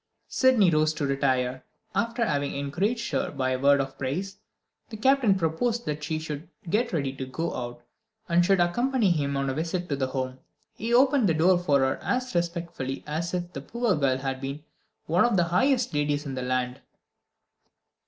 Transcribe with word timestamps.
Sydney 0.27 0.71
rose 0.71 0.95
to 0.95 1.05
retire. 1.05 1.63
After 1.93 2.25
having 2.25 2.55
encouraged 2.55 3.11
her 3.11 3.29
by 3.29 3.51
a 3.51 3.59
word 3.59 3.79
of 3.79 3.99
praise, 3.99 4.37
the 4.89 4.97
Captain 4.97 5.35
proposed 5.35 5.85
that 5.85 6.03
she 6.03 6.17
should 6.17 6.49
get 6.67 6.91
ready 6.91 7.13
to 7.13 7.27
go 7.27 7.55
out, 7.55 7.83
and 8.27 8.43
should 8.43 8.59
accompany 8.59 9.11
him 9.11 9.37
on 9.37 9.47
a 9.47 9.53
visit 9.53 9.87
to 9.89 9.95
the 9.95 10.07
Home. 10.07 10.39
He 10.73 10.91
opened 10.91 11.29
the 11.29 11.35
door 11.35 11.59
for 11.59 11.81
her 11.81 11.97
as 12.01 12.33
respectfully 12.33 13.03
as 13.05 13.35
if 13.35 13.53
the 13.53 13.61
poor 13.61 13.95
girl 13.95 14.17
had 14.17 14.41
been 14.41 14.63
one 15.05 15.23
of 15.23 15.37
the 15.37 15.43
highest 15.53 15.93
ladies 15.93 16.25
in 16.25 16.33
the 16.33 16.41
land. 16.41 16.81